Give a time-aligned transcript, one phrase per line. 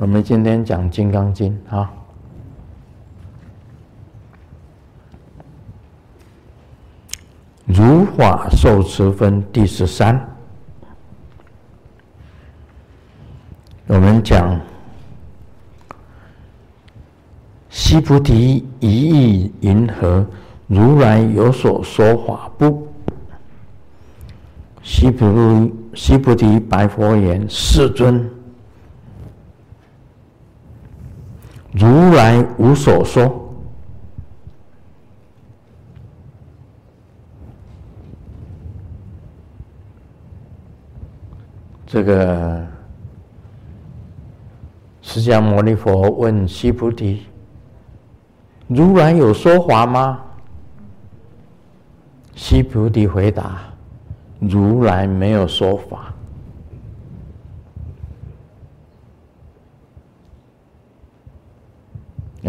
[0.00, 1.88] 我们今天讲《金刚经》啊，
[7.64, 10.20] 如法受持分第十三。
[13.86, 14.60] 我们讲，
[17.70, 20.26] 须菩提，一意云何？
[20.66, 22.88] 如来有所说法不？
[24.82, 28.28] 须菩提，须菩提白佛言：世尊。
[31.84, 33.46] 如来无所说，
[41.86, 42.66] 这个
[45.02, 47.26] 释迦牟尼佛问须菩提
[48.66, 50.22] ：“如来有说法吗？”
[52.34, 53.60] 须菩提回答
[54.40, 56.13] ：“如来没有说法。”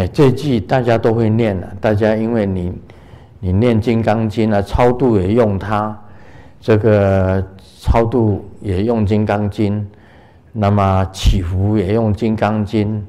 [0.06, 1.76] 哎，这句大家都会念了。
[1.82, 2.72] 大家因为你，
[3.40, 5.98] 你念《金刚经》啊，超度也用它，
[6.62, 7.44] 这个
[7.80, 9.82] 超度也用《金刚经》，
[10.52, 13.00] 那么祈福也用《金刚经》，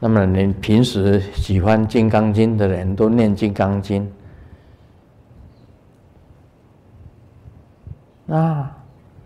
[0.00, 4.02] 那么你平时喜欢《金刚经》的人都念《金刚经》。
[8.26, 8.68] 那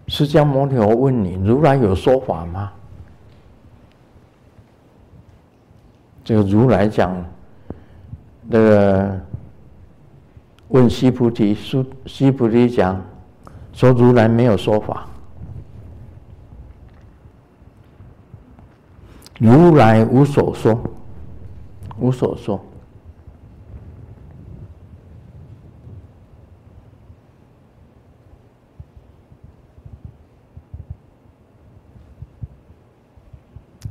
[0.08, 2.70] 释迦牟尼佛问你：如来有说法吗？
[6.28, 7.24] 这个如来讲，
[8.48, 9.18] 那个
[10.68, 13.02] 问须菩提，须须菩提讲，
[13.72, 15.08] 说如来没有说法，
[19.38, 20.78] 如来无所说，
[21.98, 22.62] 无所说。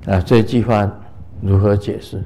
[0.06, 0.88] 啊，这句话。
[1.42, 2.24] 如何解释？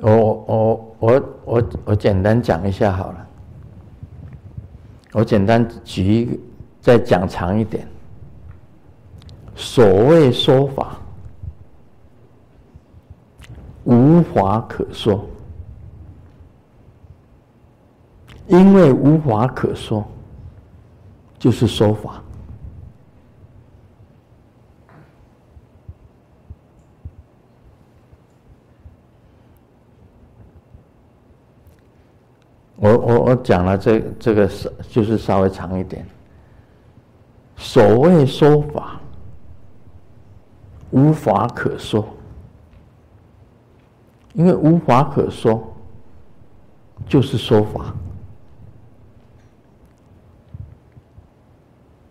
[0.00, 3.28] 我我我我我简单讲一下好了。
[5.12, 6.36] 我简单举一个，
[6.80, 7.86] 再讲长一点。
[9.54, 10.98] 所谓说法，
[13.84, 15.24] 无话可说，
[18.48, 20.04] 因为无话可说，
[21.38, 22.20] 就是说法。
[32.84, 36.06] 我我我讲了这这个是就是稍微长一点。
[37.56, 39.00] 所谓说法，
[40.90, 42.06] 无法可说，
[44.34, 45.66] 因为无法可说，
[47.08, 47.94] 就是说法。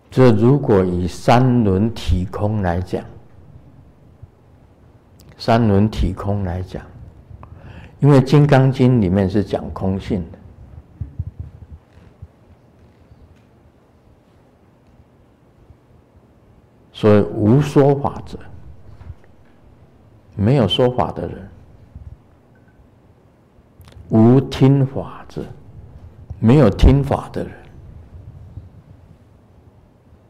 [0.09, 3.05] 这如果以三轮体空来讲，
[5.37, 6.83] 三轮体空来讲，
[7.99, 10.39] 因为《金刚经》里面是讲空性的。
[17.03, 18.39] 所以无说法者，
[20.37, 21.37] 没有说法的人；
[24.07, 25.43] 无听法者，
[26.39, 27.51] 没有听法的人。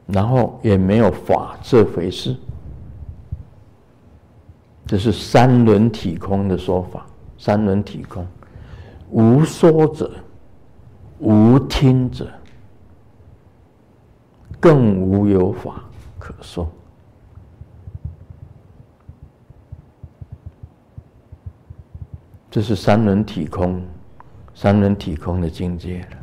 [0.08, 2.36] 然后也没有法这回事。
[4.88, 7.06] 这是三轮体空的说法。
[7.38, 8.26] 三轮体空，
[9.12, 10.12] 无说者，
[11.20, 12.28] 无听者，
[14.60, 15.84] 更无有法。
[16.24, 16.72] 可说，
[22.50, 23.84] 这是三轮体空，
[24.56, 26.18] 三轮体空的境界了。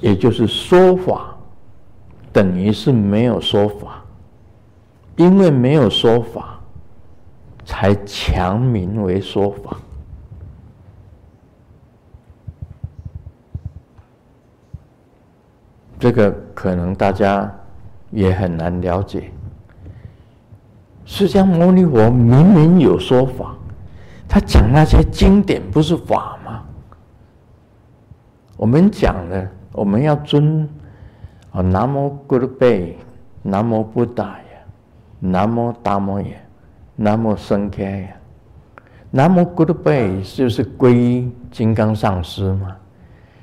[0.00, 1.36] 也就是说法，
[2.32, 4.02] 等于是没有说法，
[5.16, 6.58] 因为没有说法，
[7.66, 9.76] 才强名为说法。
[16.00, 17.48] 这个可能大家
[18.10, 19.30] 也很难了解。
[21.04, 23.54] 释迦牟尼佛明明有说法，
[24.26, 26.62] 他讲那些经典不是法吗？
[28.56, 30.66] 我们讲的，我们要尊
[31.52, 32.96] 啊，南无咕噜贝，
[33.42, 34.58] 南无布达呀，
[35.18, 36.40] 南无达摩耶，
[36.96, 38.08] 南无僧伽呀，
[39.10, 42.74] 南无咕噜贝就是皈依金刚上师嘛，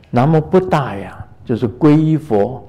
[0.10, 1.24] 南无布达呀。
[1.48, 2.62] 就是皈依佛，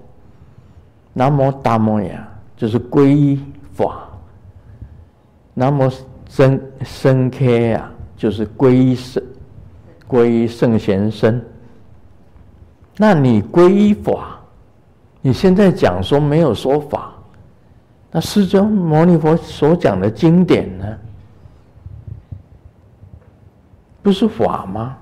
[1.13, 3.43] 南无达摩呀，就是皈依
[3.75, 4.09] 法，
[5.53, 5.91] 南无
[6.29, 9.21] 僧僧伽呀，就是皈依圣，
[10.09, 11.43] 皈依圣贤僧。
[12.97, 14.39] 那你皈依法，
[15.23, 17.13] 你现在讲说没有说法，
[18.13, 20.87] 那释迦牟尼佛所讲的经典呢？
[24.05, 24.97] 不是法吗？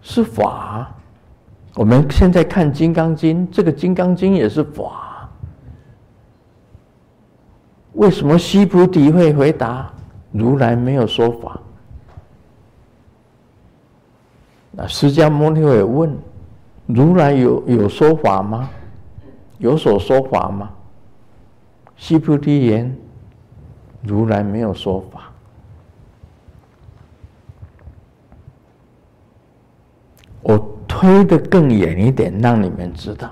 [0.00, 0.90] 是法。
[1.80, 5.30] 我们现在看《金刚经》，这个《金刚经》也是法。
[7.94, 9.90] 为什么西菩提会回答
[10.30, 11.58] 如来没有说法？
[14.72, 16.14] 那释迦牟尼也问：
[16.84, 18.68] 如来有有说法吗？
[19.56, 20.70] 有所说法吗？
[21.96, 22.94] 西菩提言：
[24.02, 25.32] 如来没有说法。
[30.42, 33.30] 我推得更远一点，让你们知道。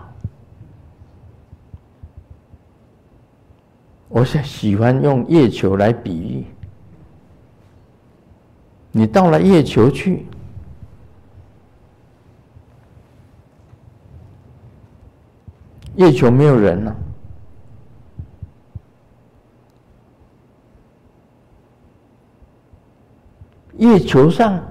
[4.08, 6.46] 我是喜欢用月球来比喻。
[8.92, 10.24] 你到了月球去，
[15.96, 16.96] 月球没有人了，
[23.76, 24.62] 月球上。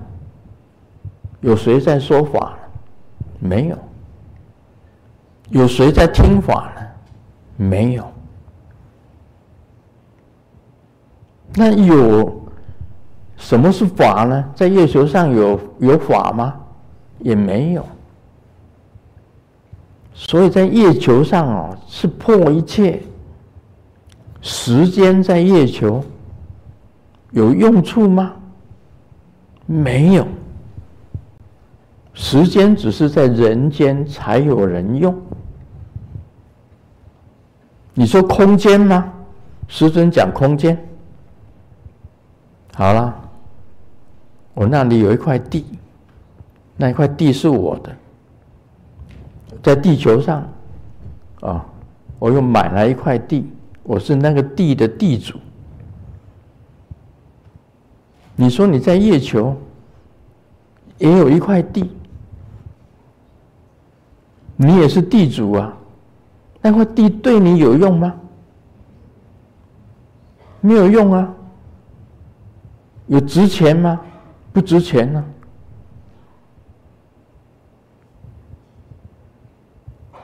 [1.41, 2.57] 有谁在说法？
[3.39, 3.77] 没有。
[5.49, 6.81] 有谁在听法呢？
[7.55, 8.03] 没有。
[11.55, 12.43] 那有
[13.37, 14.51] 什么是法呢？
[14.55, 16.55] 在月球上有有法吗？
[17.19, 17.85] 也没有。
[20.13, 23.01] 所以在月球上哦，是破一切。
[24.41, 26.03] 时间在月球
[27.31, 28.33] 有用处吗？
[29.65, 30.27] 没有。
[32.17, 35.15] 时间只是在人间才有人用。
[37.93, 39.13] 你说空间吗？
[39.67, 40.77] 师尊讲空间。
[42.73, 43.15] 好了，
[44.55, 45.63] 我那里有一块地，
[46.75, 47.95] 那一块地是我的，
[49.61, 50.47] 在地球上，
[51.41, 51.65] 啊，
[52.17, 53.47] 我又买了一块地，
[53.83, 55.37] 我是那个地的地主。
[58.35, 59.55] 你说你在月球
[60.97, 61.91] 也有一块地。
[64.57, 65.71] 你也是地主啊，
[66.61, 68.13] 那块地对你有用吗？
[70.59, 71.33] 没有用啊。
[73.05, 74.01] 有值钱吗？
[74.51, 75.23] 不值钱呢、
[80.11, 80.19] 啊。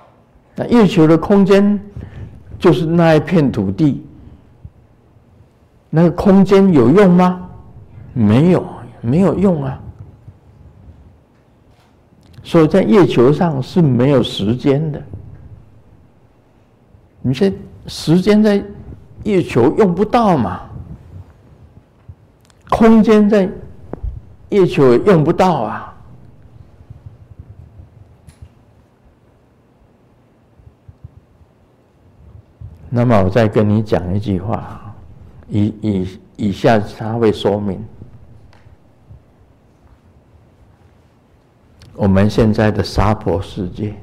[0.56, 1.80] 那月球的空间
[2.60, 4.06] 就是那一片土地，
[5.90, 7.48] 那个空间有用吗？
[8.14, 8.66] 没有，
[9.00, 9.80] 没有用啊。
[12.44, 15.02] 所以在月球上是没有时间的。
[17.22, 17.52] 你说
[17.88, 18.64] 时间在
[19.24, 20.62] 月球用不到嘛？
[22.70, 23.50] 空间在
[24.50, 25.94] 月球也用不到啊。
[32.90, 34.94] 那么我再跟你讲一句话，
[35.48, 37.84] 以以以下他会说明。
[41.96, 43.94] 我们现在的娑婆世界，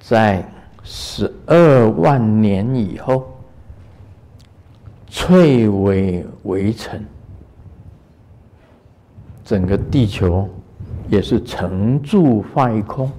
[0.00, 0.48] 在
[0.84, 3.26] 十二万年以后，
[5.08, 7.04] 翠微微尘，
[9.44, 10.48] 整个地球
[11.08, 13.10] 也是成住坏空。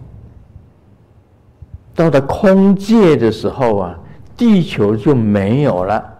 [1.93, 3.99] 到了空界的时候啊，
[4.37, 6.12] 地球就没有了。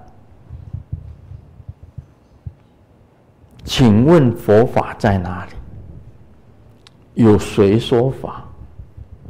[3.75, 7.23] 请问佛法在哪里？
[7.23, 8.45] 有谁说法？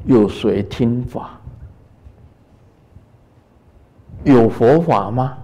[0.04, 1.40] 有谁听法？
[4.26, 5.38] 有佛法吗？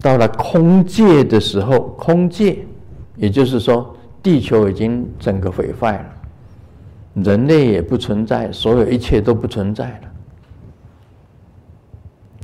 [0.00, 2.66] 到了空界的时候，空界，
[3.14, 10.08] 也就是说，地球已经整个毁坏了，人类也不存在，所有一切都不存在了。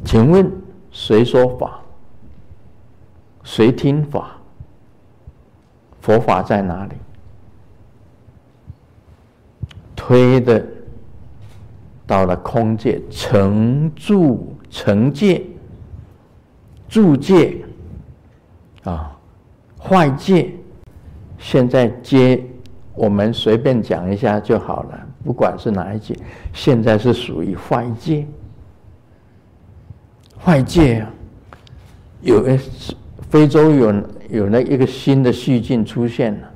[0.04, 0.48] 请问
[0.92, 1.80] 谁说法？
[3.44, 4.32] 谁听法？
[6.00, 6.94] 佛法在哪里？
[9.94, 10.62] 推的
[12.06, 15.42] 到了空界，成住成界，
[16.88, 17.56] 住界
[18.82, 19.16] 啊，
[19.78, 20.52] 坏界。
[21.38, 22.44] 现在接
[22.94, 26.14] 我们随便讲一下就好了，不管是哪一界，
[26.52, 28.26] 现在是属于坏界。
[30.38, 31.10] 坏界啊，
[32.20, 32.94] 有的是。
[33.34, 33.92] 非洲有
[34.30, 36.48] 有那一个新的细菌出现了，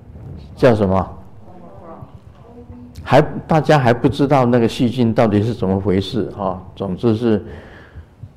[0.55, 1.19] 叫什么？
[3.03, 6.63] 还大家还不知道那个细菌到底是怎么回事啊？
[6.77, 7.45] 总之是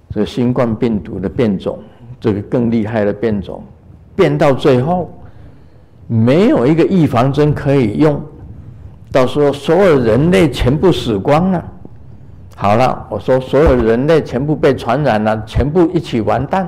[0.09, 1.77] 这个新冠病毒的变种，
[2.19, 3.63] 这个更厉害的变种，
[4.15, 5.13] 变到最后，
[6.07, 8.19] 没有一个预防针可以用，
[9.11, 11.63] 到时候所有人类全部死光了。
[12.55, 16.67] 好了，我说所有人类全部被传染了，全部一起完蛋，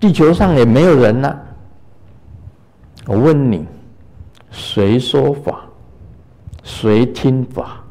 [0.00, 1.46] 地球上也没有人了。
[3.06, 3.66] 我问你，
[4.50, 5.60] 谁说法？
[6.62, 7.84] 谁听法？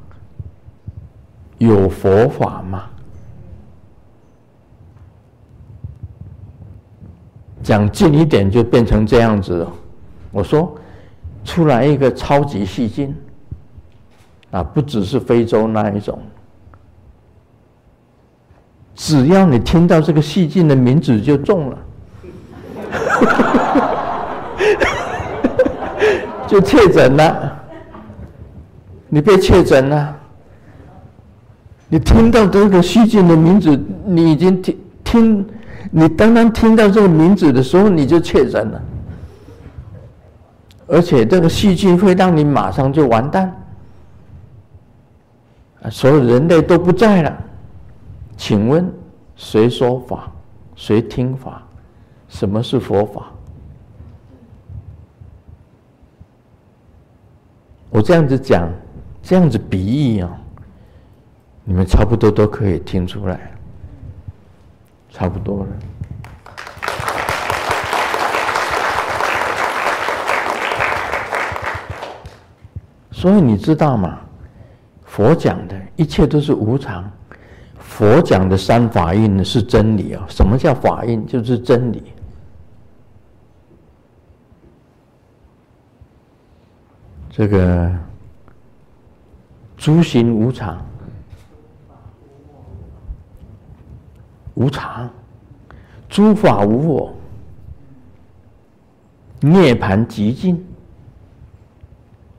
[1.60, 2.86] 有佛法吗？
[7.62, 9.72] 讲近一点，就变成这样子了。
[10.32, 10.76] 我说，
[11.44, 13.16] 出来一个超级细菌，
[14.50, 16.20] 啊，不只是非洲那一种。
[18.96, 21.78] 只要你听到这个细菌的名字就中了，
[26.50, 27.56] 就确诊了。
[29.08, 30.16] 你被确诊了，
[31.88, 35.48] 你听到这个细菌的名字，你已经听听，
[35.92, 38.82] 你当当听到这个名字的时候，你就确诊了。
[40.88, 43.56] 而且这个细菌会让你马上就完蛋，
[45.84, 47.38] 啊所有人类都不在了。
[48.38, 48.92] 请问
[49.36, 50.32] 谁说法？
[50.76, 51.62] 谁听法？
[52.28, 53.32] 什么是佛法？
[57.90, 58.70] 我这样子讲，
[59.24, 60.30] 这样子比喻啊，
[61.64, 63.52] 你们差不多都可以听出来，
[65.10, 65.68] 差不多了。
[73.12, 74.20] 所以你知道吗？
[75.04, 77.12] 佛讲的一切都是无常。
[77.78, 80.24] 佛讲的三法印，是真理啊！
[80.30, 81.26] 什么叫法印？
[81.28, 82.04] 就是真理。
[87.40, 87.90] 这个
[89.78, 90.86] 诸行无常，
[94.56, 95.10] 无常，
[96.10, 97.16] 诸法无我，
[99.40, 100.62] 涅槃寂静。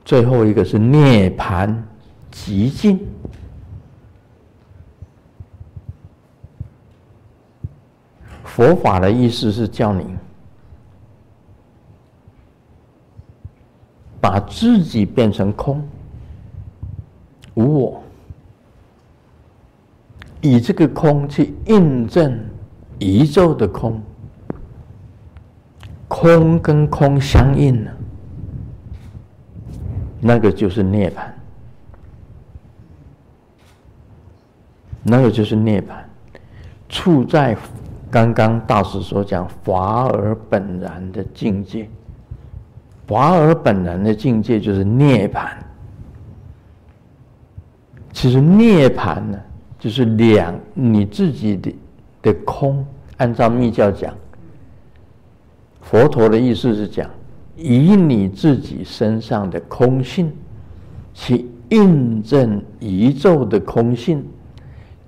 [0.05, 1.75] 最后一个是涅槃
[2.31, 2.99] 寂静。
[8.43, 10.15] 佛法的意思是叫你
[14.31, 15.85] 把自己变成空、
[17.55, 18.01] 无我，
[20.39, 22.39] 以这个空去印证
[22.99, 24.01] 宇宙的空，
[26.07, 27.91] 空跟空相应了，
[30.21, 31.25] 那个就是涅槃，
[35.03, 35.87] 那个就是涅槃，
[36.87, 37.57] 处在。
[38.09, 41.89] 刚刚大师所讲法而本然的境界，
[43.11, 45.49] 华而本然的境界就是涅槃。
[48.13, 49.37] 其实涅槃呢，
[49.77, 51.75] 就是两你自己的
[52.21, 52.85] 的空。
[53.17, 54.15] 按照密教讲，
[55.81, 57.09] 佛陀的意思是讲，
[57.57, 60.31] 以你自己身上的空性，
[61.13, 64.25] 去印证宇宙的空性。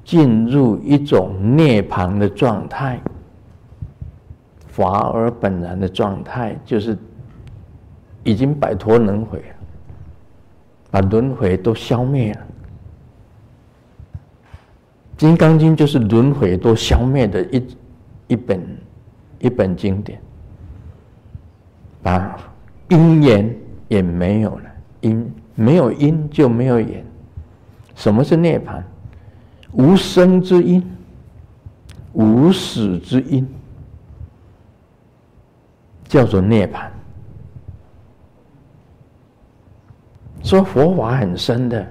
[0.03, 2.99] 进入一种涅槃的状态，
[4.67, 6.97] 法而本然的状态，就是
[8.23, 9.43] 已经摆脱轮回，
[10.89, 12.39] 把轮回都消灭了。
[15.17, 17.67] 《金刚经》就是轮回都消灭的一
[18.27, 18.77] 一本
[19.39, 20.19] 一本经典，
[22.01, 22.37] 把
[22.89, 23.55] 因缘
[23.87, 27.05] 也没有了，因没有因就没有缘。
[27.95, 28.81] 什么是涅槃？
[29.71, 30.83] 无生之因，
[32.13, 33.47] 无死之因，
[36.05, 36.87] 叫做涅槃。
[40.53, 41.83] 说佛法很深的，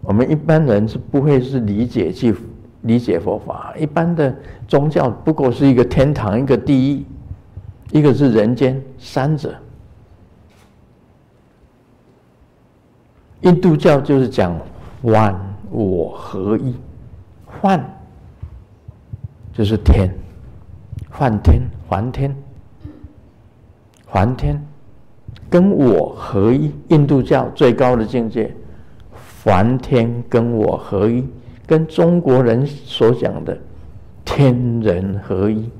[0.00, 2.34] 我们一般人是不会是理解去
[2.80, 3.74] 理解佛法。
[3.76, 4.34] 一般的
[4.66, 7.06] 宗教不过是一个天堂，一个地狱，
[7.98, 9.54] 一个是人间，三者。
[13.42, 14.58] 印度教就是讲
[15.02, 15.38] 万。
[15.68, 16.74] 我合一，
[17.44, 17.78] 幻
[19.52, 20.08] 就是天，
[21.10, 22.34] 幻天、还天、
[24.06, 24.64] 还天，
[25.48, 26.72] 跟我合一。
[26.88, 28.54] 印度教最高的境界，
[29.14, 31.26] 梵天跟我合一，
[31.66, 33.56] 跟中国人所讲的
[34.24, 35.70] 天人合一。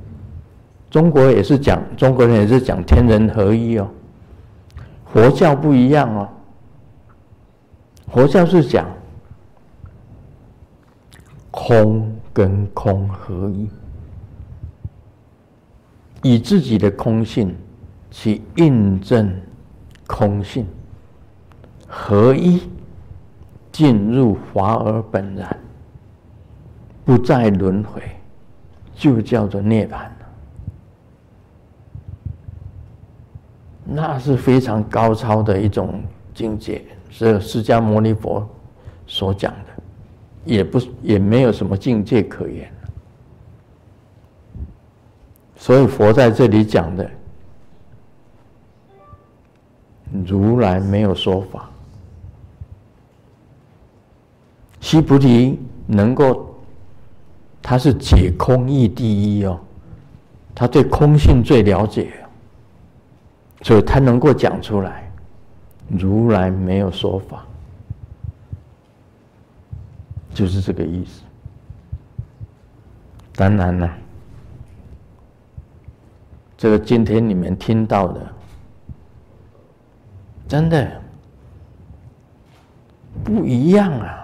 [0.90, 3.88] 中国也是讲，中国人也是讲天人合一哦。
[5.12, 6.28] 佛教不一样哦，
[8.08, 8.86] 佛教是讲。
[11.58, 13.66] 空跟空合一，
[16.22, 17.56] 以自己的空性
[18.10, 19.34] 去印证
[20.06, 20.66] 空性
[21.86, 22.62] 合一，
[23.72, 25.58] 进入华尔本然，
[27.04, 28.02] 不再轮回，
[28.94, 30.06] 就叫做涅槃。
[33.84, 36.02] 那是非常高超的一种
[36.34, 38.46] 境界，是释迦牟尼佛
[39.06, 39.82] 所讲的，
[40.44, 42.68] 也不也没有什么境界可言。
[45.54, 47.08] 所以佛在这里讲的，
[50.26, 51.70] 如来没有说法。
[54.80, 56.54] 须菩提能够，
[57.62, 59.58] 他是解空义第一哦，
[60.54, 62.12] 他对空性最了解，
[63.62, 65.10] 所以他能够讲出来。
[65.88, 67.46] 如来没有说法，
[70.34, 71.22] 就是这个意思。
[73.34, 73.88] 当然了。
[76.58, 78.32] 这个今天你们听到的，
[80.48, 81.02] 真的
[83.24, 84.22] 不一样啊！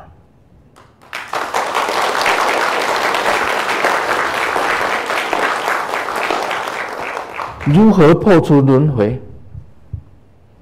[7.67, 9.21] 如何破除轮回？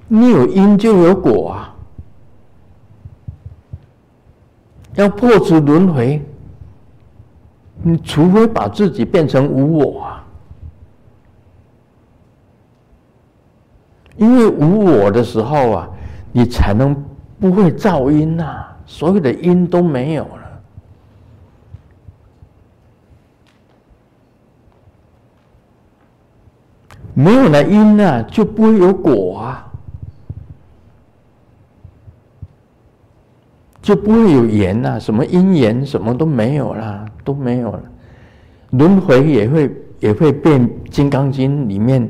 [0.08, 1.74] 你有因就有果啊！
[4.94, 6.22] 要破除轮回，
[7.82, 10.26] 你除非把自己变成无我啊！
[14.20, 15.88] 因为无我的时候啊，
[16.30, 16.94] 你才能
[17.40, 20.60] 不会造因呐、啊，所有的因都没有了，
[27.14, 29.72] 没有了因啊，就不会有果啊，
[33.80, 37.82] 就不会有缘呐，什么因缘什么都没有了，都没有了，
[38.72, 42.06] 轮回也会也会变《金刚经》里面。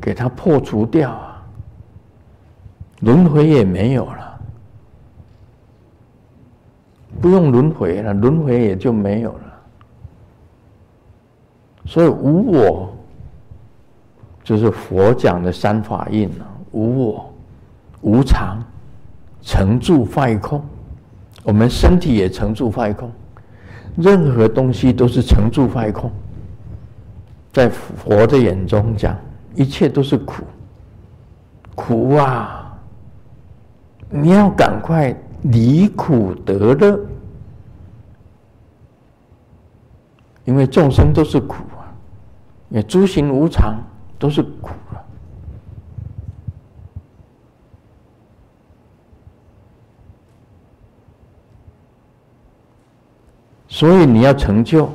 [0.00, 1.42] 给它破除掉啊，
[3.00, 4.40] 轮回也没有了，
[7.20, 9.40] 不用轮回了，轮回也就没有了。
[11.84, 12.92] 所以无我
[14.42, 17.32] 就是佛讲的三法印啊，无我、
[18.00, 18.62] 无常、
[19.42, 20.64] 成住坏空。
[21.42, 23.10] 我们身体也成住坏空，
[23.96, 26.10] 任何东西都是成住坏空，
[27.50, 29.16] 在佛的眼中讲。
[29.54, 30.44] 一切都是苦，
[31.74, 32.78] 苦啊！
[34.08, 36.98] 你要赶快离苦得乐，
[40.44, 41.92] 因为众生都是苦啊，
[42.70, 43.76] 因为诸行无常
[44.18, 44.98] 都是苦啊，
[53.68, 54.90] 所以你要成就，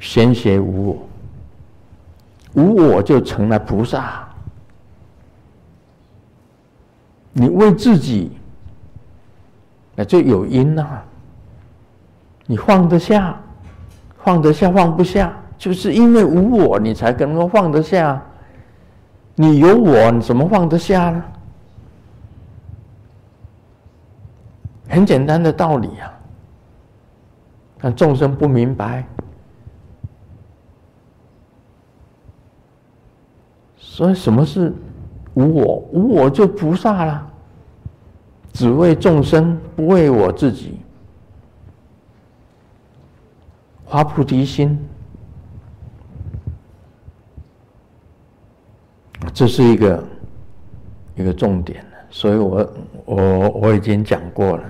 [0.00, 0.98] 先学无我。
[2.56, 4.26] 无我就成了菩萨。
[7.32, 8.32] 你为自己，
[9.94, 11.02] 那就有因呐。
[12.46, 13.38] 你放得下，
[14.24, 18.22] 放得下，放不下，就是因为无我，你才能够放得下。
[19.34, 21.22] 你有我，你怎么放得下呢？
[24.88, 26.10] 很简单的道理啊，
[27.80, 29.04] 但众生不明白。
[33.96, 34.70] 所以，什么是
[35.32, 35.76] 无我？
[35.90, 37.26] 无我就菩萨了，
[38.52, 40.78] 只为众生，不为我自己。
[43.86, 44.78] 发菩提心，
[49.32, 50.04] 这是一个
[51.14, 51.82] 一个重点。
[52.10, 52.74] 所以我
[53.06, 54.64] 我我已经讲过了，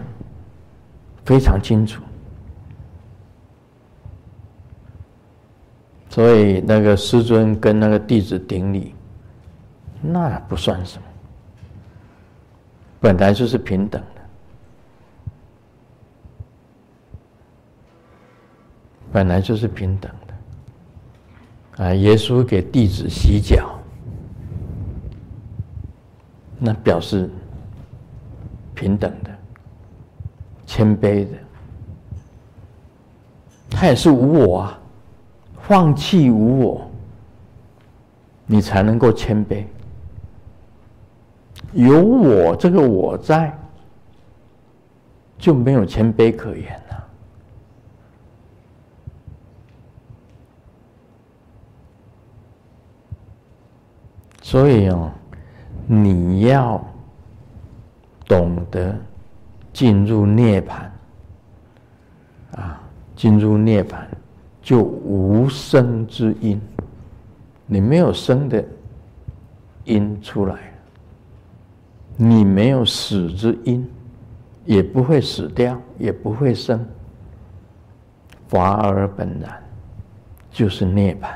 [1.25, 2.01] 非常清楚。
[6.11, 8.95] 所以那个师尊跟那个弟子顶礼。
[10.01, 11.05] 那不算什么，
[13.01, 14.21] 本来就是平等的，
[19.13, 21.85] 本来就是平等的。
[21.85, 23.79] 啊，耶稣给弟子洗脚，
[26.59, 27.29] 那表示
[28.75, 29.31] 平等的、
[30.65, 31.37] 谦卑的。
[33.69, 34.79] 他也是无我啊，
[35.61, 36.91] 放弃无我，
[38.47, 39.65] 你才能够谦卑。
[41.77, 43.57] 有我这个我在，
[45.37, 47.05] 就没有谦卑可言了。
[54.41, 55.13] 所以哦，
[55.87, 56.83] 你要
[58.27, 58.97] 懂得
[59.73, 60.89] 进入涅槃
[62.59, 62.81] 啊，
[63.15, 63.99] 进入涅槃
[64.63, 66.59] 就无生之因，
[67.67, 68.65] 你没有生的
[69.85, 70.73] 因出来。
[72.17, 73.87] 你没有死之因，
[74.65, 76.85] 也不会死掉，也不会生。
[78.49, 79.63] 法尔本然，
[80.51, 81.29] 就是涅槃。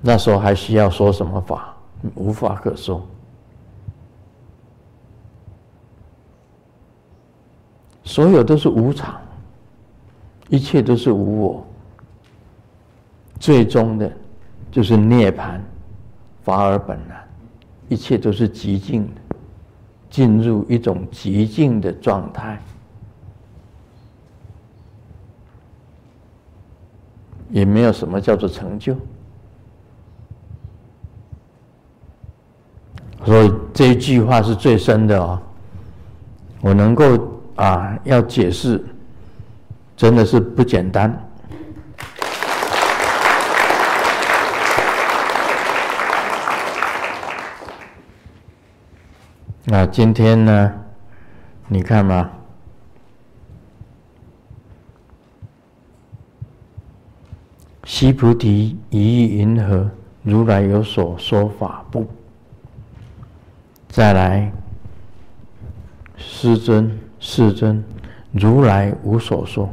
[0.00, 1.76] 那时候还需要说什么法？
[2.14, 3.06] 无法可说。
[8.04, 9.20] 所有都是无常，
[10.48, 11.66] 一切都是无我。
[13.38, 14.10] 最终的，
[14.70, 15.60] 就是涅槃，
[16.42, 17.28] 法尔本然，
[17.92, 19.36] 一切都是极静的，
[20.08, 22.58] 进入一种极静的状态，
[27.50, 28.96] 也没有什么叫做成就。
[33.26, 35.38] 所以这一句话是最深的哦，
[36.62, 37.04] 我能够
[37.56, 38.82] 啊，要解释，
[39.94, 41.14] 真的是不简单。
[49.64, 50.74] 那今天呢？
[51.68, 52.30] 你看嘛，
[57.84, 59.88] 西菩提，以意云何？
[60.24, 62.06] 如来有所说法不？
[63.88, 64.52] 再来，
[66.16, 67.82] 师尊，世尊，
[68.32, 69.70] 如来无所说。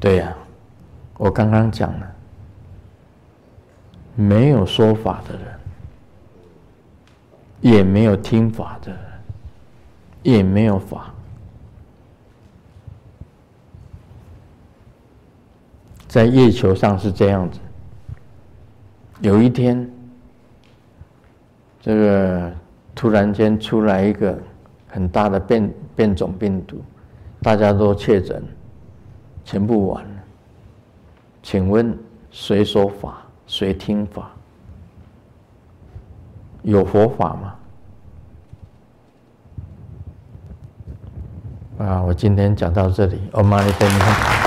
[0.00, 0.36] 对呀，
[1.16, 2.17] 我刚刚讲了。
[4.20, 5.46] 没有说法的人，
[7.60, 9.00] 也没有听法的人，
[10.24, 11.14] 也没有法。
[16.08, 17.60] 在月球上是这样子。
[19.20, 19.88] 有一天，
[21.80, 22.52] 这个
[22.96, 24.36] 突然间出来一个
[24.88, 26.82] 很大的变变种病毒，
[27.40, 28.42] 大家都确诊，
[29.44, 30.10] 全部完了。
[31.40, 31.96] 请问
[32.32, 33.22] 谁说法？
[33.48, 34.30] 谁听法？
[36.62, 37.54] 有佛法吗？
[41.78, 44.37] 啊，我今天讲到这里，Om Mani Padme Hum